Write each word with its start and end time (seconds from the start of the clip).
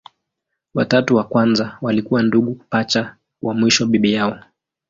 Watatu 0.73 1.15
wa 1.15 1.23
kwanza 1.23 1.77
walikuwa 1.81 2.23
ndugu 2.23 2.55
pacha, 2.69 3.15
wa 3.41 3.53
mwisho 3.53 3.85
bibi 3.87 4.13
yao. 4.13 4.39